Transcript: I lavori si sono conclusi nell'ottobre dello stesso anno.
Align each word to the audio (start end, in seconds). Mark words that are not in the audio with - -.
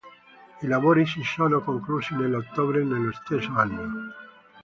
I 0.61 0.65
lavori 0.65 1.05
si 1.05 1.21
sono 1.21 1.61
conclusi 1.61 2.15
nell'ottobre 2.15 2.83
dello 2.87 3.11
stesso 3.11 3.51
anno. 3.53 4.13